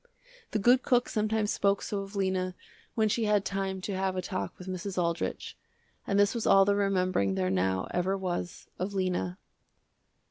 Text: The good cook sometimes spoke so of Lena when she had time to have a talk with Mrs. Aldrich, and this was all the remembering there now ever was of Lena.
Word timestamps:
The 0.49 0.57
good 0.57 0.81
cook 0.81 1.07
sometimes 1.07 1.51
spoke 1.53 1.83
so 1.83 1.99
of 1.99 2.15
Lena 2.15 2.55
when 2.95 3.07
she 3.07 3.25
had 3.25 3.45
time 3.45 3.81
to 3.81 3.95
have 3.95 4.15
a 4.15 4.21
talk 4.23 4.57
with 4.57 4.67
Mrs. 4.67 4.97
Aldrich, 4.97 5.55
and 6.07 6.19
this 6.19 6.33
was 6.33 6.47
all 6.47 6.65
the 6.65 6.73
remembering 6.73 7.35
there 7.35 7.51
now 7.51 7.87
ever 7.91 8.17
was 8.17 8.65
of 8.79 8.95
Lena. 8.95 9.37